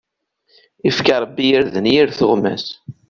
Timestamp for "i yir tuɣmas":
1.91-2.65